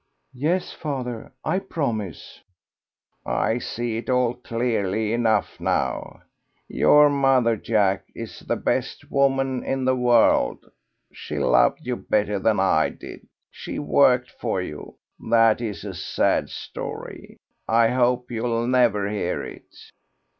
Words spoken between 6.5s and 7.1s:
Your